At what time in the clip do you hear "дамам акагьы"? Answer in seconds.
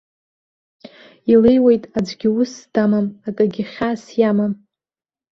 2.73-3.63